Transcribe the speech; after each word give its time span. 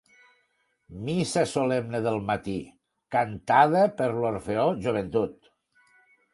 Missa 1.09 1.43
solemne 1.51 1.99
del 2.07 2.17
matí, 2.31 2.57
cantada 3.19 3.87
per 4.03 4.11
l'Orfeó 4.17 4.67
Joventut. 4.89 5.51